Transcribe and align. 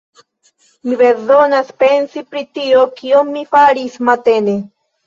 Mi 0.87 0.97
bezonas 1.01 1.69
pensi 1.83 2.27
pri 2.33 2.45
tio, 2.59 2.83
kion 2.99 3.35
mi 3.39 3.49
faris 3.55 4.05
matene. 4.11 4.63